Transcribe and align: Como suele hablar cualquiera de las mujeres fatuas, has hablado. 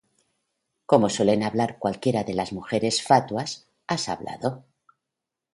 Como 0.87 1.09
suele 1.11 1.43
hablar 1.45 1.77
cualquiera 1.77 2.23
de 2.23 2.33
las 2.33 2.53
mujeres 2.53 3.03
fatuas, 3.03 3.67
has 3.87 4.09
hablado. 4.09 4.65